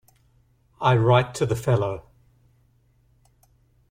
[0.81, 2.05] I write to the fellow.